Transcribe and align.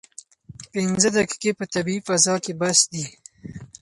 پنځه 0.71 1.09
دقیقې 1.17 1.51
په 1.59 1.65
طبیعي 1.73 2.01
فضا 2.07 2.35
کې 2.43 2.53
بس 2.59 2.79
دي. 2.91 3.05